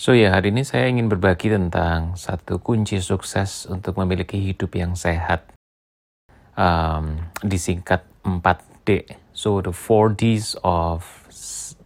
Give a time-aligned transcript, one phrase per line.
[0.00, 4.96] So ya hari ini saya ingin berbagi tentang satu kunci sukses untuk memiliki hidup yang
[4.96, 5.44] sehat.
[6.56, 9.04] Um, disingkat 4D.
[9.36, 11.04] So the 4 Ds of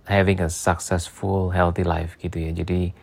[0.07, 2.55] having a successful healthy life gitu ya.
[2.55, 2.95] Jadi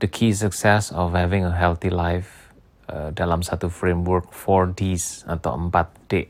[0.00, 2.48] the key success of having a healthy life
[2.88, 6.24] uh, dalam satu framework 4 Ds atau 4D.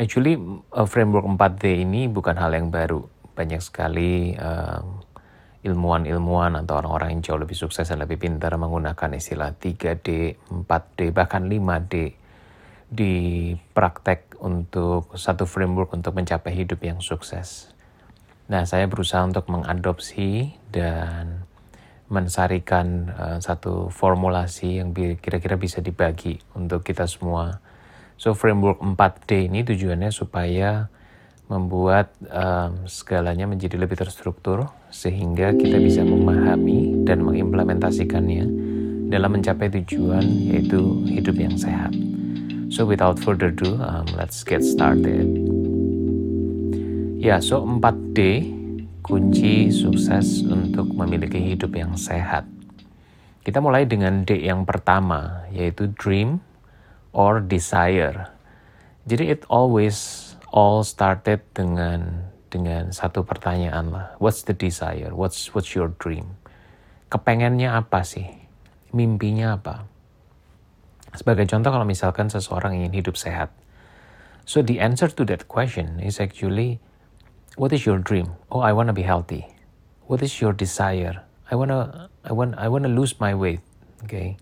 [0.00, 0.40] Actually
[0.72, 3.04] uh, framework 4D ini bukan hal yang baru.
[3.36, 4.80] Banyak sekali uh,
[5.60, 11.44] ilmuwan-ilmuwan atau orang-orang yang jauh lebih sukses dan lebih pintar menggunakan istilah 3D, 4D, bahkan
[11.44, 12.16] 5D
[12.90, 13.14] di
[13.76, 17.70] praktek untuk satu framework untuk mencapai hidup yang sukses.
[18.50, 21.46] Nah, saya berusaha untuk mengadopsi dan
[22.10, 27.62] mensarikan uh, satu formulasi yang kira-kira bisa dibagi untuk kita semua.
[28.18, 30.90] So, framework 4D ini tujuannya supaya
[31.50, 38.46] membuat um, segalanya menjadi lebih terstruktur sehingga kita bisa memahami dan mengimplementasikannya
[39.10, 41.90] dalam mencapai tujuan yaitu hidup yang sehat.
[42.70, 45.26] So without further ado, um, let's get started.
[47.18, 48.46] Ya, so 4D
[49.02, 52.46] kunci sukses untuk memiliki hidup yang sehat.
[53.42, 56.38] Kita mulai dengan D yang pertama yaitu dream
[57.10, 58.30] or desire.
[59.10, 64.06] Jadi it always all started dengan dengan satu pertanyaan lah.
[64.18, 65.14] What's the desire?
[65.14, 66.38] What's what's your dream?
[67.10, 68.26] Kepengennya apa sih?
[68.90, 69.86] Mimpinya apa?
[71.14, 73.50] Sebagai contoh kalau misalkan seseorang ingin hidup sehat.
[74.46, 76.82] So the answer to that question is actually
[77.54, 78.34] what is your dream?
[78.50, 79.46] Oh, I want to be healthy.
[80.10, 81.22] What is your desire?
[81.50, 83.62] I wanna I want I wanna lose my weight.
[84.06, 84.34] Okay.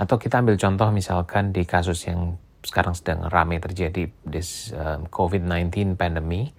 [0.00, 5.94] Atau kita ambil contoh misalkan di kasus yang sekarang sedang ramai terjadi this um, COVID-19
[5.94, 6.50] pandemi.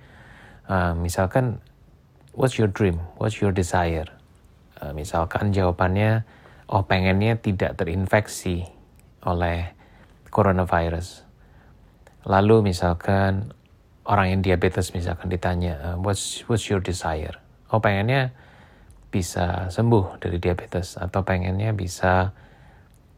[0.64, 1.60] Uh, misalkan,
[2.32, 3.04] what's your dream?
[3.20, 4.08] What's your desire?
[4.80, 6.24] Uh, misalkan jawabannya,
[6.72, 8.72] oh pengennya tidak terinfeksi
[9.28, 9.76] oleh
[10.32, 11.28] coronavirus.
[12.24, 13.52] Lalu misalkan
[14.08, 17.36] orang yang diabetes misalkan ditanya, uh, what's what's your desire?
[17.68, 18.32] Oh pengennya
[19.12, 22.32] bisa sembuh dari diabetes atau pengennya bisa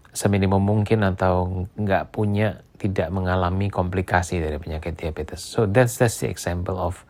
[0.09, 5.43] seminimum mungkin atau nggak punya tidak mengalami komplikasi dari penyakit diabetes.
[5.43, 7.03] So that's that's the example of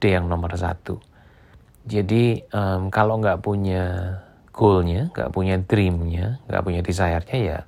[0.00, 0.98] D yang nomor satu.
[1.84, 4.16] Jadi um, kalau nggak punya
[4.50, 7.60] goalnya, nggak punya dreamnya, nggak punya desire-nya ya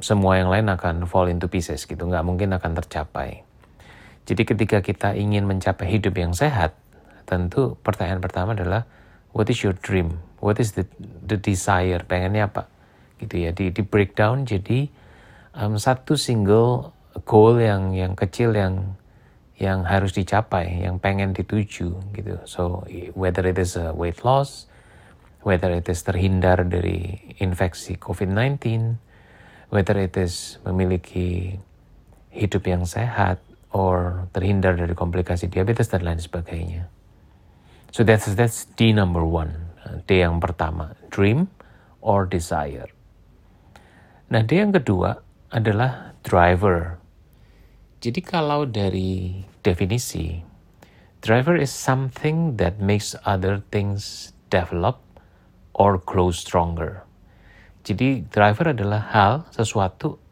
[0.00, 3.44] semua yang lain akan fall into pieces gitu, nggak mungkin akan tercapai.
[4.24, 6.76] Jadi ketika kita ingin mencapai hidup yang sehat,
[7.28, 8.88] tentu pertanyaan pertama adalah
[9.36, 10.20] what is your dream?
[10.40, 12.00] What is the the desire?
[12.04, 12.66] Pengennya apa?
[13.20, 14.88] Gitu ya, di di breakdown jadi
[15.60, 16.96] um, satu single
[17.28, 18.96] goal yang yang kecil yang
[19.60, 22.34] yang harus dicapai, yang pengen dituju gitu.
[22.48, 24.64] So whether it is a weight loss,
[25.44, 28.56] whether it is terhindar dari infeksi COVID-19,
[29.68, 31.60] whether it is memiliki
[32.32, 36.88] hidup yang sehat or terhindar dari komplikasi diabetes dan lain sebagainya.
[37.92, 39.76] So that's that's D number one,
[40.08, 41.52] D yang pertama, dream
[42.00, 42.88] or desire.
[44.32, 47.02] Nah D yang kedua adalah driver.
[47.98, 50.46] Jadi kalau dari definisi,
[51.20, 55.02] driver is something that makes other things develop
[55.74, 57.02] or grow stronger.
[57.82, 60.22] Jadi driver adalah hal, sesuatu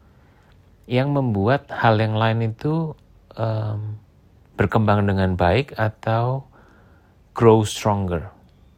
[0.87, 2.95] yang membuat hal yang lain itu
[3.35, 3.99] um,
[4.55, 6.47] berkembang dengan baik atau
[7.35, 8.31] grow stronger,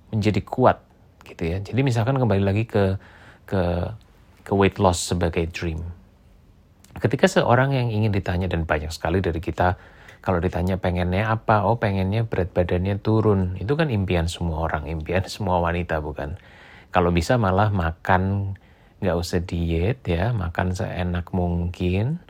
[0.09, 0.81] menjadi kuat
[1.21, 1.61] gitu ya.
[1.61, 2.97] Jadi misalkan kembali lagi ke
[3.45, 3.61] ke
[4.41, 6.00] ke weight loss sebagai dream
[6.99, 9.79] Ketika seorang yang ingin ditanya dan banyak sekali dari kita
[10.21, 13.57] kalau ditanya pengennya apa, oh pengennya berat badannya turun.
[13.57, 16.37] Itu kan impian semua orang, impian semua wanita bukan.
[16.93, 18.53] Kalau bisa malah makan
[19.01, 22.21] nggak usah diet ya, makan seenak mungkin,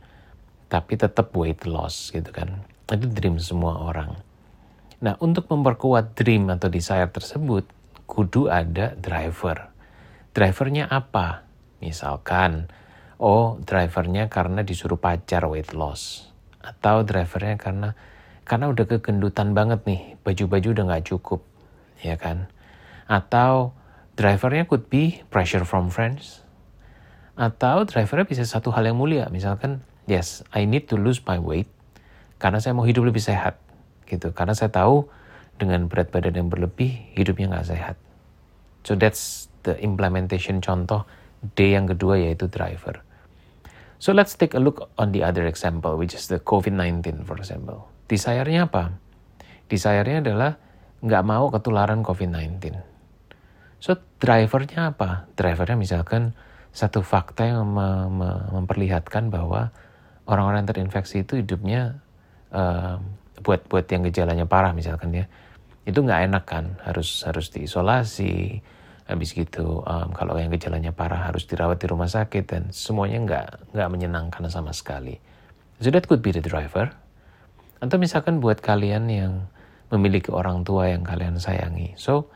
[0.72, 2.64] tapi tetap weight loss gitu kan.
[2.88, 4.16] Itu dream semua orang.
[5.04, 7.68] Nah untuk memperkuat dream atau desire tersebut,
[8.08, 9.68] kudu ada driver.
[10.32, 11.44] Drivernya apa?
[11.84, 12.72] Misalkan
[13.22, 16.34] oh drivernya karena disuruh pacar weight loss.
[16.58, 17.90] Atau drivernya karena
[18.41, 21.46] karena udah kegendutan banget nih baju-baju udah nggak cukup
[22.02, 22.50] ya kan?
[23.06, 23.78] Atau
[24.18, 26.41] drivernya could be pressure from friends.
[27.38, 31.70] Atau drivernya bisa satu hal yang mulia misalkan yes I need to lose my weight
[32.41, 33.62] karena saya mau hidup lebih sehat
[34.09, 34.34] gitu.
[34.34, 35.06] Karena saya tahu
[35.62, 37.96] dengan berat badan yang berlebih hidupnya nggak sehat.
[38.82, 41.06] So that's the implementation contoh
[41.53, 43.10] D yang kedua yaitu driver
[44.02, 47.86] So let's take a look on the other example, which is the COVID-19 for example.
[48.09, 48.98] Desire-nya apa?
[49.70, 50.58] Desire-nya adalah
[51.06, 52.82] nggak mau ketularan COVID-19.
[53.78, 55.30] So drivernya apa?
[55.38, 56.34] Drivernya misalkan
[56.74, 59.70] satu fakta yang mem memperlihatkan bahwa
[60.26, 62.02] orang-orang terinfeksi itu hidupnya
[62.50, 62.97] uh,
[63.46, 65.26] buat buat yang gejalanya parah misalkan ya
[65.86, 68.62] itu nggak enak kan harus harus diisolasi
[69.11, 73.47] habis gitu um, kalau yang gejalanya parah harus dirawat di rumah sakit dan semuanya nggak
[73.75, 75.19] nggak menyenangkan sama sekali.
[75.84, 76.93] So that could be the driver.
[77.84, 79.34] Atau misalkan buat kalian yang
[79.91, 81.97] memiliki orang tua yang kalian sayangi.
[81.99, 82.31] So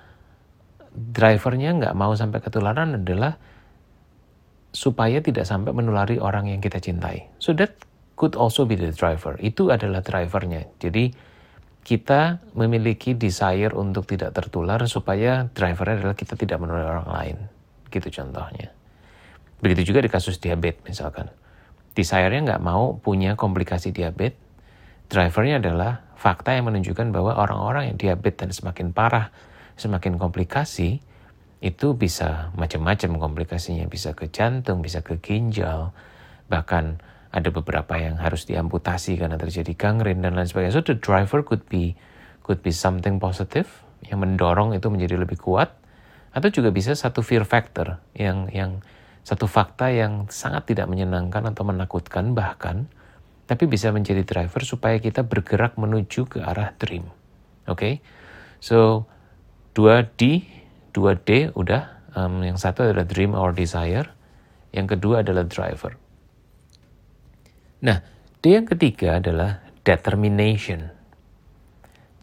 [0.92, 3.40] drivernya nggak mau sampai ketularan adalah
[4.76, 7.32] supaya tidak sampai menulari orang yang kita cintai.
[7.40, 7.80] So that
[8.20, 9.40] could also be the driver.
[9.40, 10.68] Itu adalah drivernya.
[10.80, 11.12] Jadi
[11.86, 17.38] kita memiliki desire untuk tidak tertular supaya drivernya adalah kita tidak menulari orang lain.
[17.94, 18.74] Gitu contohnya.
[19.62, 21.30] Begitu juga di kasus diabetes misalkan.
[21.94, 24.42] Desire-nya nggak mau punya komplikasi diabetes.
[25.06, 29.30] Drivernya adalah fakta yang menunjukkan bahwa orang-orang yang diabetes dan semakin parah,
[29.78, 30.98] semakin komplikasi,
[31.62, 33.86] itu bisa macam-macam komplikasinya.
[33.86, 35.94] Bisa ke jantung, bisa ke ginjal,
[36.50, 36.98] bahkan
[37.36, 40.80] ada beberapa yang harus diamputasi karena terjadi gangren dan lain sebagainya.
[40.80, 42.00] So the driver could be
[42.48, 43.68] could be something positive
[44.08, 45.76] yang mendorong itu menjadi lebih kuat
[46.32, 48.80] atau juga bisa satu fear factor yang yang
[49.28, 52.88] satu fakta yang sangat tidak menyenangkan atau menakutkan bahkan
[53.46, 57.12] tapi bisa menjadi driver supaya kita bergerak menuju ke arah dream.
[57.68, 57.76] Oke.
[57.76, 57.94] Okay?
[58.64, 59.10] So
[59.76, 60.48] 2D,
[60.96, 61.84] 2D udah
[62.16, 64.08] um, yang satu adalah dream or desire,
[64.72, 66.00] yang kedua adalah driver.
[67.86, 68.02] Nah,
[68.42, 70.90] D yang ketiga adalah determination.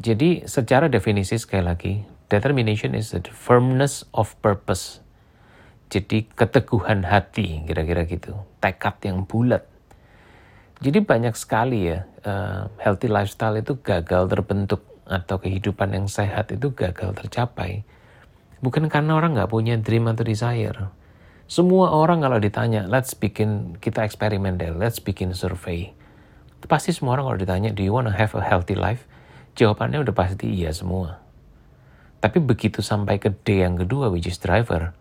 [0.02, 1.94] Jadi secara definisi sekali lagi,
[2.26, 4.98] determination is the firmness of purpose.
[5.86, 8.34] Jadi keteguhan hati, kira-kira gitu.
[8.58, 9.62] Tekad yang bulat.
[10.82, 16.74] Jadi banyak sekali ya, uh, healthy lifestyle itu gagal terbentuk atau kehidupan yang sehat itu
[16.74, 17.86] gagal tercapai.
[18.58, 20.90] Bukan karena orang nggak punya dream atau desire,
[21.52, 25.92] semua orang kalau ditanya, let's bikin, kita eksperimen deh, let's bikin survei.
[26.64, 29.04] Pasti semua orang kalau ditanya, do you want to have a healthy life?
[29.60, 31.20] Jawabannya udah pasti iya semua.
[32.24, 34.96] Tapi begitu sampai ke D yang kedua, which is driver,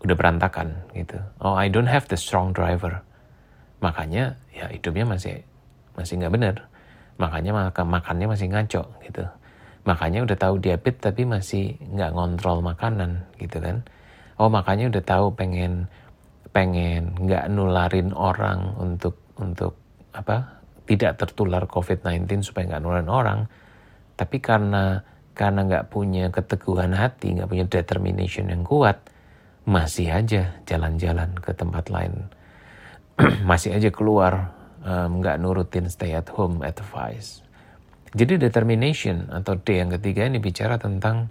[0.00, 1.20] udah berantakan gitu.
[1.36, 3.04] Oh, I don't have the strong driver.
[3.84, 5.44] Makanya ya hidupnya masih
[6.00, 6.56] masih nggak benar.
[7.20, 9.28] Makanya maka makannya masih ngaco gitu.
[9.84, 13.84] Makanya udah tahu diabetes tapi masih nggak ngontrol makanan gitu kan
[14.40, 15.92] oh makanya udah tahu pengen
[16.50, 19.76] pengen nggak nularin orang untuk untuk
[20.16, 23.40] apa tidak tertular COVID-19 supaya nggak nularin orang.
[24.18, 25.04] Tapi karena
[25.36, 28.98] karena nggak punya keteguhan hati nggak punya determination yang kuat
[29.68, 32.32] masih aja jalan-jalan ke tempat lain.
[33.44, 34.56] Masih aja keluar
[34.88, 37.44] nggak um, nurutin stay at home advice.
[38.16, 41.28] Jadi determination atau D yang ketiga ini bicara tentang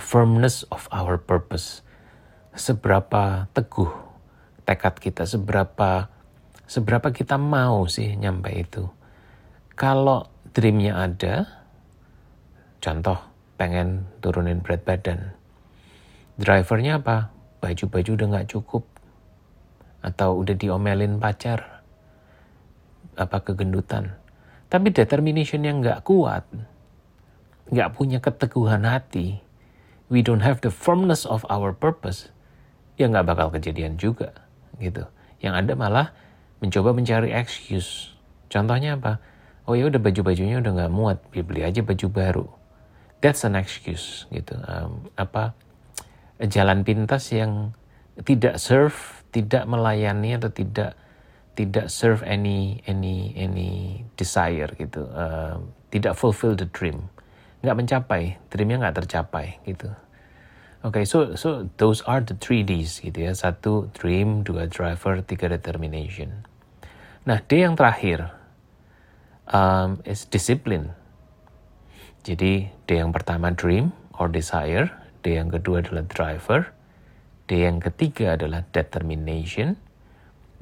[0.00, 1.84] firmness of our purpose
[2.54, 3.92] seberapa teguh
[4.66, 6.10] tekad kita, seberapa
[6.70, 8.86] seberapa kita mau sih nyampe itu.
[9.74, 11.48] Kalau dreamnya ada,
[12.78, 13.18] contoh
[13.58, 15.34] pengen turunin berat badan,
[16.38, 17.32] drivernya apa?
[17.60, 18.88] Baju-baju udah nggak cukup,
[20.00, 21.84] atau udah diomelin pacar,
[23.16, 24.16] apa kegendutan.
[24.70, 26.46] Tapi determination yang nggak kuat,
[27.68, 29.42] nggak punya keteguhan hati,
[30.08, 32.32] we don't have the firmness of our purpose,
[33.00, 34.36] ya nggak bakal kejadian juga
[34.76, 35.08] gitu.
[35.40, 36.06] Yang ada malah
[36.60, 38.12] mencoba mencari excuse.
[38.52, 39.16] Contohnya apa?
[39.64, 42.46] Oh ya udah baju-bajunya udah nggak muat, beli aja baju baru.
[43.24, 44.56] That's an excuse gitu.
[44.68, 45.56] Um, apa
[46.40, 47.72] jalan pintas yang
[48.20, 48.96] tidak serve,
[49.32, 50.96] tidak melayani atau tidak
[51.56, 55.08] tidak serve any any any desire gitu.
[55.08, 57.08] Uh, tidak fulfill the dream.
[57.60, 59.88] Nggak mencapai, dreamnya nggak tercapai gitu.
[60.80, 63.36] Oke, okay, so so those are the three Ds gitu ya.
[63.36, 66.48] Satu dream, dua driver, tiga determination.
[67.28, 68.32] Nah, D yang terakhir
[69.44, 70.96] um, is discipline.
[72.24, 74.88] Jadi D yang pertama dream or desire,
[75.20, 76.72] D yang kedua adalah driver,
[77.44, 79.76] D yang ketiga adalah determination.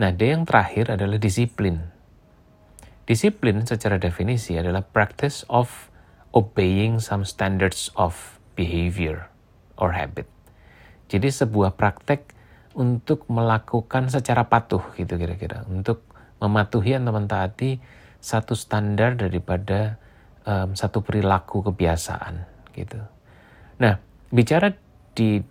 [0.02, 1.94] Nah, D yang terakhir adalah disiplin.
[3.06, 5.94] Disiplin secara definisi adalah practice of
[6.34, 9.30] obeying some standards of behavior
[9.78, 10.26] or habit.
[11.08, 12.36] Jadi sebuah praktek
[12.76, 16.04] untuk melakukan secara patuh gitu kira-kira, untuk
[16.38, 17.80] mematuhi atau mentaati
[18.18, 19.98] satu standar daripada
[20.46, 22.98] um, satu perilaku kebiasaan gitu.
[23.82, 23.98] Nah,
[24.30, 24.74] bicara
[25.14, 25.42] di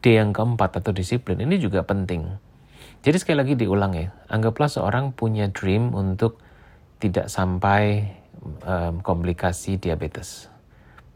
[0.00, 2.28] D yang keempat atau disiplin ini juga penting.
[3.00, 6.38] Jadi sekali lagi diulang ya, anggaplah seorang punya dream untuk
[7.00, 8.12] tidak sampai
[8.64, 10.52] um, komplikasi diabetes.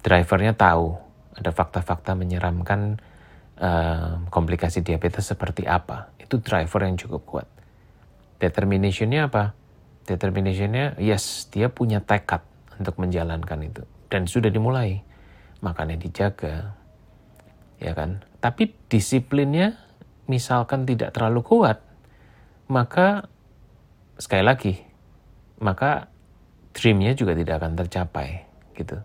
[0.01, 1.04] Drivernya tahu
[1.35, 2.99] ada fakta-fakta menyeramkan
[3.59, 6.15] uh, komplikasi diabetes seperti apa.
[6.19, 7.49] Itu driver yang cukup kuat.
[8.39, 9.55] Determinationnya apa?
[10.05, 12.45] Determinationnya, yes, dia punya tekad
[12.79, 13.83] untuk menjalankan itu.
[14.11, 15.01] Dan sudah dimulai.
[15.65, 16.77] Makannya dijaga.
[17.81, 18.21] Ya kan?
[18.39, 19.81] Tapi disiplinnya
[20.29, 21.81] misalkan tidak terlalu kuat,
[22.69, 23.29] maka
[24.17, 24.75] sekali lagi,
[25.61, 26.09] maka
[26.73, 28.45] dreamnya juga tidak akan tercapai
[28.77, 28.99] gitu.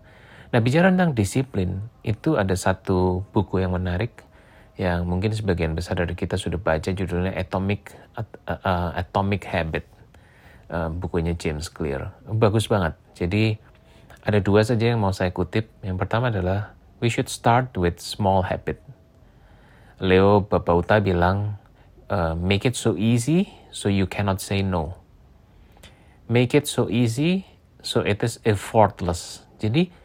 [0.50, 4.26] Nah bicara tentang disiplin itu ada satu buku yang menarik
[4.74, 9.86] yang mungkin sebagian besar dari kita sudah baca judulnya Atomic uh, uh, Atomic Habit
[10.74, 12.98] uh, bukunya James Clear bagus banget.
[13.14, 13.54] Jadi
[14.26, 15.70] ada dua saja yang mau saya kutip.
[15.86, 18.82] Yang pertama adalah we should start with small habit.
[20.02, 21.60] Leo Babauta bilang
[22.10, 24.98] uh, make it so easy so you cannot say no.
[26.26, 27.46] Make it so easy
[27.86, 29.46] so it is effortless.
[29.60, 29.99] Jadi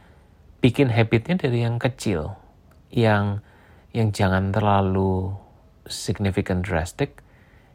[0.66, 2.42] bikin habitnya dari yang kecil,
[2.90, 3.46] yang
[3.94, 5.38] yang jangan terlalu
[5.86, 7.22] significant drastic,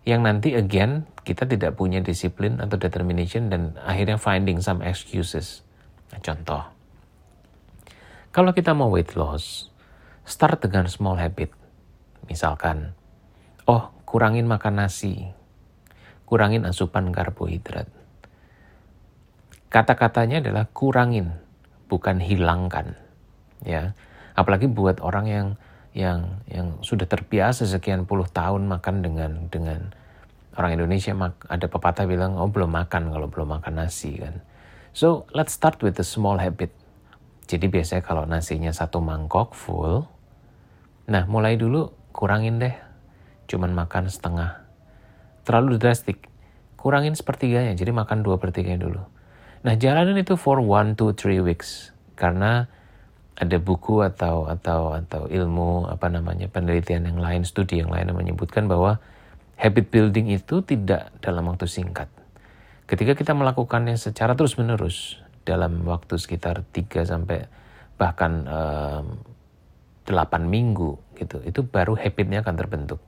[0.02, 5.62] yang nanti again kita tidak punya disiplin atau determination dan akhirnya finding some excuses.
[6.10, 6.66] Nah, contoh,
[8.34, 9.70] kalau kita mau weight loss,
[10.26, 11.54] start dengan small habit.
[12.26, 12.98] Misalkan,
[13.70, 15.30] oh kurangin makan nasi,
[16.26, 17.86] kurangin asupan karbohidrat.
[19.70, 21.49] Kata-katanya adalah kurangin
[21.90, 22.94] bukan hilangkan
[23.66, 23.98] ya.
[24.38, 25.46] Apalagi buat orang yang
[25.90, 29.90] yang yang sudah terbiasa sekian puluh tahun makan dengan dengan
[30.54, 31.10] orang Indonesia
[31.50, 34.38] ada pepatah bilang oh belum makan kalau belum makan nasi kan.
[34.94, 36.70] So let's start with the small habit.
[37.50, 40.06] Jadi biasanya kalau nasinya satu mangkok full
[41.10, 42.74] nah mulai dulu kurangin deh.
[43.50, 44.62] Cuman makan setengah.
[45.42, 46.22] Terlalu drastik.
[46.78, 47.74] Kurangin sepertiganya.
[47.74, 49.02] Jadi makan dua pertiganya dulu
[49.60, 52.72] Nah, jalanin itu for one to three weeks karena
[53.36, 58.16] ada buku atau atau atau ilmu apa namanya penelitian yang lain, studi yang lain yang
[58.16, 59.00] menyebutkan bahwa
[59.60, 62.08] habit building itu tidak dalam waktu singkat.
[62.88, 67.44] Ketika kita melakukannya secara terus-menerus dalam waktu sekitar 3 sampai
[68.00, 69.20] bahkan um,
[70.08, 70.16] 8
[70.48, 73.00] minggu gitu, itu baru habitnya akan terbentuk.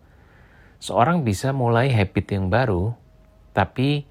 [0.85, 2.93] Seorang bisa mulai habit yang baru,
[3.57, 4.05] tapi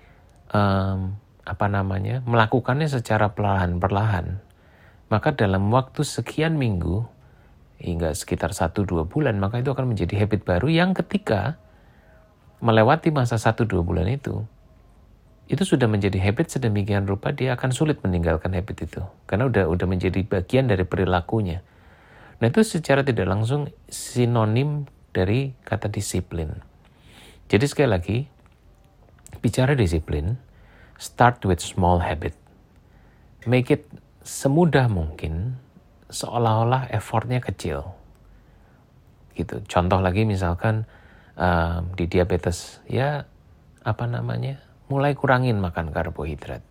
[0.50, 4.39] um, apa namanya melakukannya secara perlahan-perlahan,
[5.10, 7.03] maka dalam waktu sekian minggu
[7.81, 11.57] hingga sekitar satu dua bulan, maka itu akan menjadi habit baru yang ketika
[12.62, 14.45] melewati masa satu dua bulan itu,
[15.51, 19.88] itu sudah menjadi habit sedemikian rupa dia akan sulit meninggalkan habit itu karena udah udah
[19.89, 21.65] menjadi bagian dari perilakunya.
[22.39, 26.55] Nah itu secara tidak langsung sinonim dari kata disiplin.
[27.51, 28.17] Jadi sekali lagi
[29.43, 30.39] bicara disiplin,
[31.01, 32.38] Start with small habit.
[33.50, 33.89] Make it
[34.22, 35.58] semudah mungkin,
[36.13, 37.98] seolah-olah effortnya kecil.
[39.34, 39.65] Gitu.
[39.65, 40.86] Contoh lagi misalkan
[41.34, 43.25] um, di diabetes, ya
[43.81, 44.62] apa namanya,
[44.93, 46.62] mulai kurangin makan karbohidrat.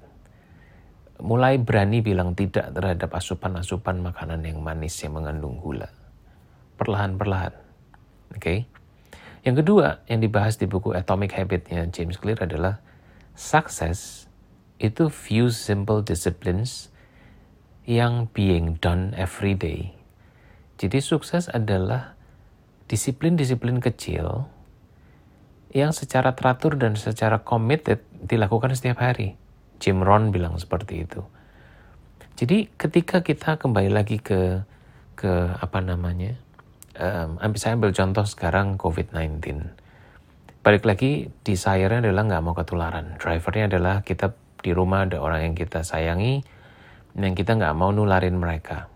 [1.18, 5.90] Mulai berani bilang tidak terhadap asupan-asupan makanan yang manis yang mengandung gula.
[6.78, 7.54] Perlahan-perlahan.
[8.30, 8.38] Oke.
[8.38, 8.58] Okay?
[9.42, 12.78] Yang kedua yang dibahas di buku Atomic Habit-nya James Clear adalah
[13.40, 14.28] Success
[14.76, 16.92] itu few simple disciplines
[17.88, 19.96] yang being done every day.
[20.76, 22.20] Jadi sukses adalah
[22.92, 24.44] disiplin-disiplin kecil
[25.72, 29.40] yang secara teratur dan secara committed dilakukan setiap hari.
[29.80, 31.24] Jim Rohn bilang seperti itu.
[32.36, 34.68] Jadi ketika kita kembali lagi ke
[35.16, 36.36] ke apa namanya,
[37.00, 39.40] um, saya ambil contoh sekarang COVID-19
[40.60, 43.16] balik lagi desire-nya adalah nggak mau ketularan.
[43.16, 46.44] Drivernya adalah kita di rumah ada orang yang kita sayangi
[47.16, 48.86] yang kita nggak mau nularin mereka.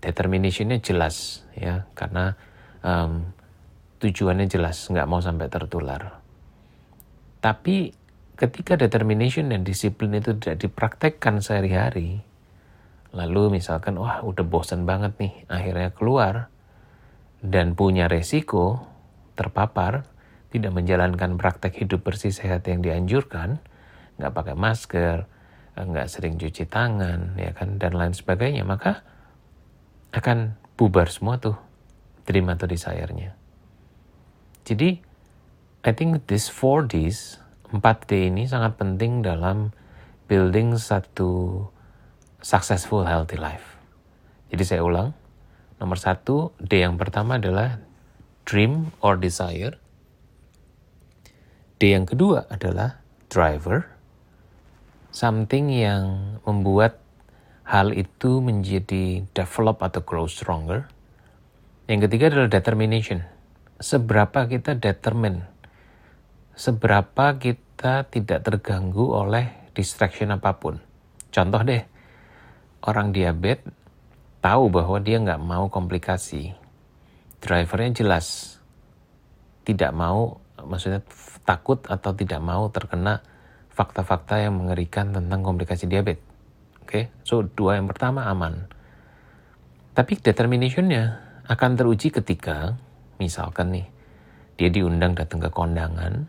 [0.00, 2.34] Determinationnya jelas ya karena
[2.80, 3.32] um,
[4.00, 6.20] tujuannya jelas nggak mau sampai tertular.
[7.44, 7.92] Tapi
[8.36, 12.24] ketika determination dan disiplin itu tidak dipraktekkan sehari-hari,
[13.12, 16.34] lalu misalkan wah udah bosan banget nih akhirnya keluar
[17.40, 18.84] dan punya resiko
[19.36, 20.08] terpapar,
[20.56, 23.60] tidak menjalankan praktek hidup bersih sehat yang dianjurkan,
[24.16, 25.28] nggak pakai masker,
[25.76, 29.04] nggak sering cuci tangan, ya kan, dan lain sebagainya, maka
[30.16, 31.56] akan bubar semua tuh
[32.24, 33.36] dream atau desire-nya.
[34.64, 34.98] Jadi,
[35.86, 37.38] I think this 4Ds,
[37.70, 39.70] 4D ini sangat penting dalam
[40.26, 41.62] building satu
[42.42, 43.78] successful healthy life.
[44.50, 45.14] Jadi saya ulang,
[45.78, 47.78] nomor satu, D yang pertama adalah
[48.46, 49.78] dream or desire.
[51.76, 53.84] D yang kedua adalah driver,
[55.12, 57.04] something yang membuat
[57.68, 60.88] hal itu menjadi develop atau grow stronger.
[61.84, 63.28] Yang ketiga adalah determination.
[63.76, 65.44] Seberapa kita determine,
[66.56, 70.80] seberapa kita tidak terganggu oleh distraction apa pun.
[71.28, 71.84] Contoh deh,
[72.88, 73.68] orang diabetes
[74.40, 76.56] tahu bahwa dia nggak mau komplikasi.
[77.44, 78.56] Drivernya jelas
[79.68, 81.00] tidak mau, maksudnya
[81.46, 83.22] takut atau tidak mau terkena
[83.70, 86.24] fakta-fakta yang mengerikan tentang komplikasi diabetes.
[86.86, 87.04] Oke, okay?
[87.26, 88.70] so dua yang pertama aman.
[89.96, 92.78] Tapi determinationnya akan teruji ketika
[93.22, 93.86] misalkan nih
[94.56, 96.26] dia diundang datang ke kondangan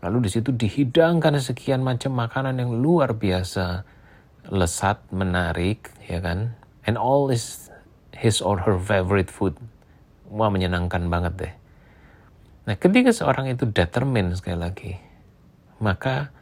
[0.00, 3.84] lalu di situ dihidangkan sekian macam makanan yang luar biasa
[4.48, 6.56] lesat menarik ya kan
[6.88, 7.68] and all is
[8.16, 9.56] his or her favorite food
[10.32, 11.52] wah menyenangkan banget deh
[12.64, 14.92] nah ketika seorang itu determine sekali lagi
[15.80, 16.34] maka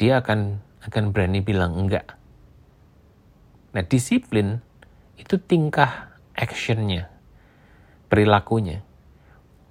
[0.00, 2.18] dia akan akan berani bilang enggak
[3.70, 4.58] nah disiplin
[5.16, 7.12] itu tingkah actionnya
[8.12, 8.84] perilakunya.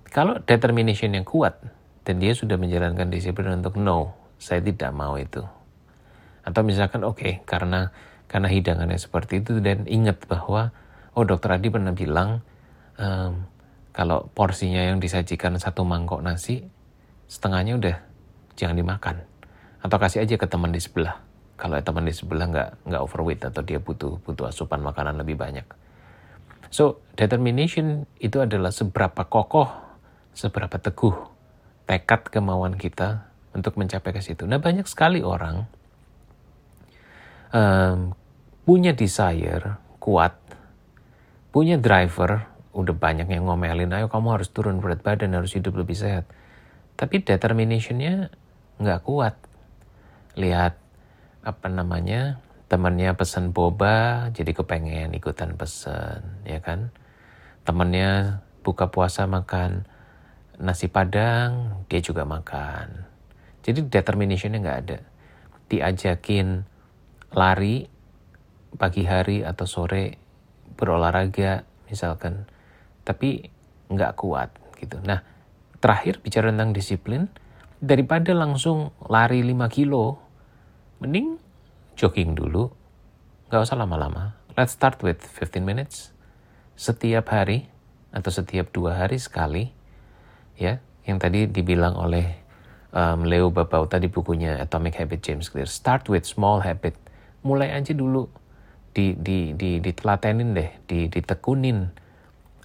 [0.09, 1.61] Kalau determination yang kuat,
[2.01, 5.45] dan dia sudah menjalankan disiplin untuk no, saya tidak mau itu.
[6.41, 7.93] Atau misalkan oke, okay, karena
[8.25, 10.73] karena hidangannya seperti itu dan ingat bahwa
[11.13, 12.41] oh dokter Adi pernah bilang
[12.97, 13.45] um,
[13.91, 16.63] kalau porsinya yang disajikan satu mangkok nasi
[17.27, 17.95] setengahnya udah
[18.55, 19.15] jangan dimakan.
[19.83, 21.19] Atau kasih aja ke teman di sebelah.
[21.59, 25.67] Kalau teman di sebelah nggak nggak overweight atau dia butuh butuh asupan makanan lebih banyak.
[26.71, 29.67] So, determination itu adalah seberapa kokoh,
[30.31, 31.13] seberapa teguh
[31.83, 34.47] tekad kemauan kita untuk mencapai ke situ.
[34.47, 35.67] Nah, banyak sekali orang
[37.51, 38.15] um,
[38.63, 40.33] punya desire kuat,
[41.51, 45.95] punya driver, udah banyak yang ngomelin, ayo kamu harus turun berat badan, harus hidup lebih
[45.95, 46.27] sehat.
[46.95, 48.31] Tapi determinationnya
[48.79, 49.35] nggak kuat.
[50.39, 50.79] Lihat
[51.41, 52.37] apa namanya
[52.71, 56.93] temannya pesan boba jadi kepengen ikutan pesen ya kan
[57.67, 59.83] temannya buka puasa makan
[60.55, 63.09] nasi padang dia juga makan
[63.65, 64.99] jadi determinationnya nggak ada
[65.67, 66.63] diajakin
[67.33, 67.89] lari
[68.77, 70.15] pagi hari atau sore
[70.79, 72.47] berolahraga misalkan
[73.03, 73.49] tapi
[73.91, 75.21] nggak kuat gitu nah
[75.81, 77.27] terakhir bicara tentang disiplin
[77.81, 80.21] daripada langsung lari 5 kilo
[81.01, 81.41] mending
[82.01, 82.73] jogging dulu,
[83.49, 84.37] nggak usah lama-lama.
[84.53, 86.13] Let's start with 15 minutes.
[86.77, 87.69] Setiap hari
[88.09, 89.69] atau setiap dua hari sekali,
[90.57, 92.41] ya, yang tadi dibilang oleh
[92.89, 95.69] um, Leo Babau tadi bukunya Atomic Habit James Clear.
[95.69, 96.97] Start with small habit.
[97.45, 98.29] Mulai aja dulu
[98.97, 101.85] di di di ditelatenin deh, di ditekunin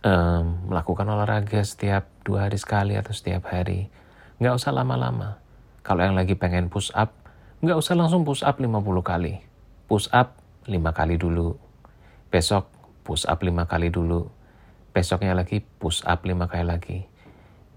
[0.06, 3.90] um, melakukan olahraga setiap dua hari sekali atau setiap hari.
[4.38, 5.42] Nggak usah lama-lama.
[5.82, 8.68] Kalau yang lagi pengen push up, Nggak usah langsung push up 50
[9.00, 9.40] kali.
[9.88, 10.36] Push up
[10.68, 11.56] 5 kali dulu.
[12.28, 12.68] Besok
[13.00, 14.28] push up 5 kali dulu.
[14.92, 16.98] Besoknya lagi push up 5 kali lagi.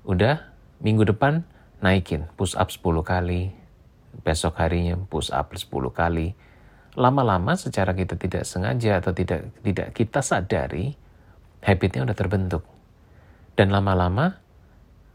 [0.03, 0.51] Udah,
[0.83, 1.47] minggu depan
[1.79, 3.55] naikin push up 10 kali.
[4.27, 6.35] Besok harinya push up 10 kali.
[6.99, 10.99] Lama-lama secara kita tidak sengaja atau tidak tidak kita sadari,
[11.63, 12.63] habitnya udah terbentuk.
[13.55, 14.39] Dan lama-lama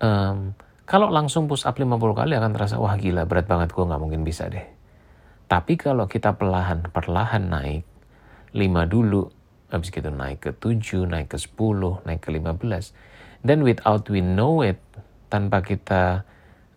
[0.01, 0.53] um,
[0.85, 4.21] kalau langsung push up 50 kali akan terasa, wah gila berat banget gue nggak mungkin
[4.21, 4.65] bisa deh.
[5.49, 7.85] Tapi kalau kita perlahan, perlahan naik,
[8.53, 9.25] 5 dulu,
[9.73, 13.45] habis gitu naik ke 7, naik ke 10, naik ke 15.
[13.45, 14.81] Then without we know it,
[15.33, 16.29] tanpa kita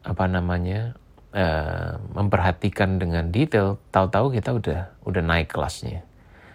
[0.07, 0.95] apa namanya
[1.35, 6.03] uh, memperhatikan dengan detail, tahu-tahu kita udah udah naik kelasnya.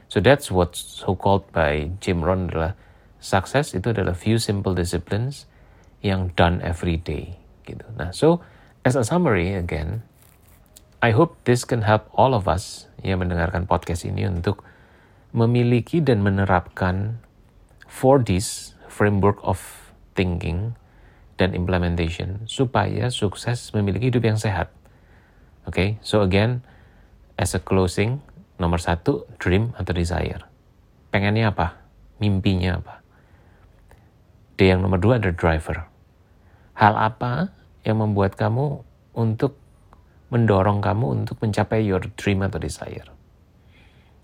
[0.09, 2.77] So that's what so called by Jim Rohn adalah
[3.23, 5.47] success itu adalah few simple disciplines
[6.03, 7.87] yang done every day gitu.
[7.95, 8.43] Nah, so
[8.83, 10.03] as a summary again,
[10.99, 14.67] I hope this can help all of us yang mendengarkan podcast ini untuk
[15.31, 17.23] memiliki dan menerapkan
[17.87, 19.59] 4Ds framework of
[20.13, 20.75] thinking
[21.41, 24.71] dan implementation supaya sukses memiliki hidup yang sehat.
[25.67, 25.89] Oke, okay?
[26.03, 26.63] so again,
[27.39, 28.23] as a closing,
[28.63, 30.47] nomor satu, dream atau desire.
[31.11, 31.83] Pengennya apa?
[32.23, 33.02] Mimpinya apa?
[34.63, 35.91] D yang nomor dua ada driver.
[36.79, 37.51] Hal apa
[37.83, 39.59] yang membuat kamu untuk
[40.31, 43.11] mendorong kamu untuk mencapai your dream atau desire?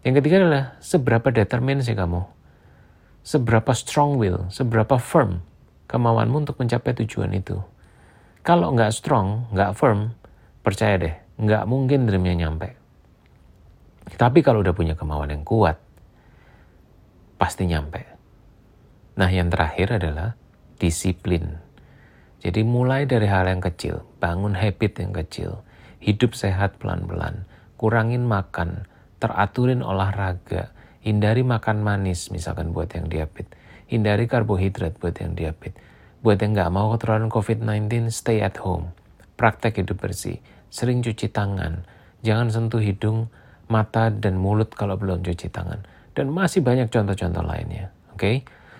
[0.06, 2.22] Yang ketiga adalah seberapa determined sih kamu?
[3.26, 5.42] Seberapa strong will, seberapa firm
[5.90, 7.58] kemauanmu untuk mencapai tujuan itu?
[8.46, 10.14] Kalau nggak strong, nggak firm,
[10.62, 12.78] percaya deh, nggak mungkin dreamnya nyampe.
[14.14, 15.82] Tapi kalau udah punya kemauan yang kuat,
[17.42, 18.17] pasti nyampe.
[19.18, 20.38] Nah yang terakhir adalah
[20.78, 21.58] disiplin.
[22.38, 25.66] Jadi mulai dari hal yang kecil, bangun habit yang kecil,
[25.98, 28.86] hidup sehat pelan-pelan, kurangin makan,
[29.18, 30.70] teraturin olahraga,
[31.02, 35.80] hindari makan manis misalkan buat yang diabetes, Hindari karbohidrat buat yang diabetes.
[36.20, 38.92] Buat yang nggak mau ketularan COVID-19, stay at home.
[39.40, 40.44] Praktek hidup bersih.
[40.68, 41.88] Sering cuci tangan.
[42.20, 43.32] Jangan sentuh hidung,
[43.72, 45.88] mata, dan mulut kalau belum cuci tangan.
[46.12, 47.88] Dan masih banyak contoh-contoh lainnya.
[48.12, 48.20] Oke?
[48.20, 48.36] Okay?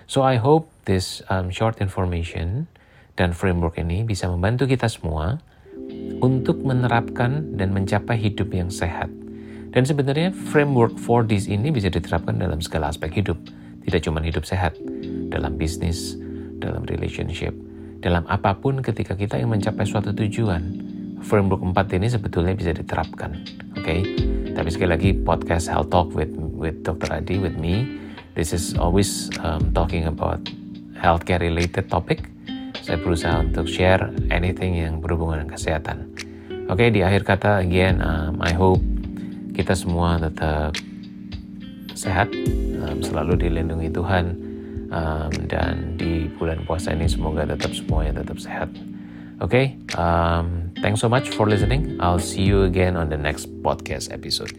[0.09, 2.64] So I hope this um, short information
[3.21, 5.37] dan framework ini bisa membantu kita semua
[6.25, 9.12] untuk menerapkan dan mencapai hidup yang sehat.
[9.68, 13.37] Dan sebenarnya framework for this ini bisa diterapkan dalam segala aspek hidup,
[13.85, 14.81] tidak cuma hidup sehat,
[15.29, 16.16] dalam bisnis,
[16.57, 17.53] dalam relationship,
[18.01, 20.97] dalam apa pun ketika kita yang mencapai suatu tujuan.
[21.21, 23.44] Framework 4 ini sebetulnya bisa diterapkan.
[23.77, 23.85] Oke.
[23.85, 24.01] Okay?
[24.57, 27.12] Tapi sekali lagi podcast Health Talk with with Dr.
[27.12, 28.08] Adi with me.
[28.38, 30.38] This is always um, talking about
[30.94, 32.31] healthcare related topic.
[32.87, 36.07] Saya berusaha untuk share anything yang berhubungan dengan kesehatan.
[36.70, 38.79] Oke, okay, di akhir kata again um, I hope
[39.59, 40.79] kita semua tetap
[41.98, 42.31] sehat,
[42.79, 44.24] um, selalu dilindungi Tuhan
[44.94, 48.70] um, dan di bulan puasa ini semoga tetap semuanya tetap sehat.
[49.42, 49.66] Oke, okay?
[49.98, 51.98] um, thanks so much for listening.
[51.98, 54.55] I'll see you again on the next podcast episode.